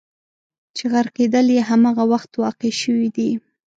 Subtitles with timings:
[0.75, 3.31] چې غرقېدل یې همغه وخت واقع شوي دي.